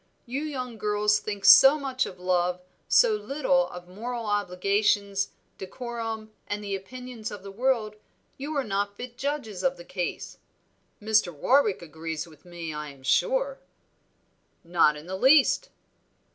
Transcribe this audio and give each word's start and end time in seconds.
You 0.25 0.41
young 0.41 0.79
girls 0.79 1.19
think 1.19 1.45
so 1.45 1.77
much 1.77 2.07
of 2.07 2.19
love, 2.19 2.59
so 2.87 3.13
little 3.15 3.67
of 3.69 3.87
moral 3.87 4.25
obligations, 4.25 5.29
decorum, 5.59 6.31
and 6.47 6.63
the 6.63 6.75
opinions 6.75 7.29
of 7.29 7.43
the 7.43 7.51
world, 7.51 7.97
you 8.35 8.57
are 8.57 8.63
not 8.63 8.97
fit 8.97 9.15
judges 9.15 9.61
of 9.63 9.77
the 9.77 9.85
case. 9.85 10.39
Mr. 10.99 11.31
Warwick 11.31 11.83
agrees 11.83 12.25
with 12.25 12.45
me, 12.45 12.73
I 12.73 12.89
am 12.89 13.03
sure." 13.03 13.59
"Not 14.63 14.95
in 14.97 15.05
the 15.05 15.15
least." 15.15 15.69